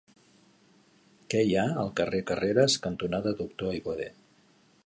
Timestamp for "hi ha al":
1.49-1.93